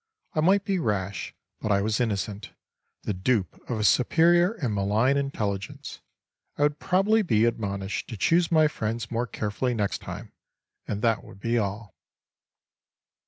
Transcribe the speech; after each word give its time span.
I 0.33 0.39
might 0.39 0.63
be 0.65 0.79
rash, 0.79 1.35
but 1.59 1.71
I 1.71 1.83
was 1.83 1.99
innocent; 1.99 2.49
the 3.03 3.13
dupe 3.13 3.61
of 3.69 3.77
a 3.79 3.83
superior 3.83 4.53
and 4.53 4.73
malign 4.73 5.15
intelligence. 5.15 6.01
I 6.57 6.63
would 6.63 6.79
probably 6.79 7.21
be 7.21 7.45
admonished 7.45 8.09
to 8.09 8.17
choose 8.17 8.51
my 8.51 8.67
friends 8.67 9.11
more 9.11 9.27
carefully 9.27 9.75
next 9.75 9.99
time 10.01 10.31
and 10.87 11.03
that 11.03 11.23
would 11.23 11.39
be 11.39 11.59
all…. 11.59 11.93